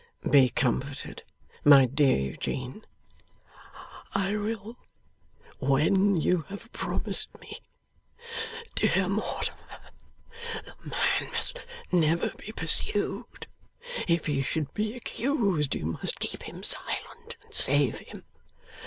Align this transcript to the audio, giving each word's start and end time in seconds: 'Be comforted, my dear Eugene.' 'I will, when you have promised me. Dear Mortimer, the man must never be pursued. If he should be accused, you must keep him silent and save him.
'Be 0.27 0.49
comforted, 0.49 1.21
my 1.63 1.85
dear 1.85 2.17
Eugene.' 2.31 2.83
'I 4.15 4.35
will, 4.37 4.77
when 5.59 6.17
you 6.17 6.41
have 6.49 6.71
promised 6.71 7.29
me. 7.39 7.59
Dear 8.73 9.07
Mortimer, 9.07 9.91
the 10.65 10.75
man 10.89 11.31
must 11.31 11.59
never 11.91 12.31
be 12.31 12.51
pursued. 12.51 13.45
If 14.07 14.25
he 14.25 14.41
should 14.41 14.73
be 14.73 14.95
accused, 14.95 15.75
you 15.75 15.85
must 15.85 16.19
keep 16.19 16.41
him 16.41 16.63
silent 16.63 17.37
and 17.43 17.53
save 17.53 17.99
him. 17.99 18.23